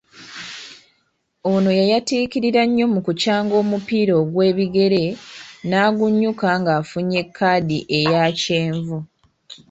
[1.51, 5.03] Ono yayatiikirira nnyo mu kukyanga omupiira ogw’ebigere
[5.69, 8.97] n’agunnyuka nga afunye kkaadi eya kyenvu.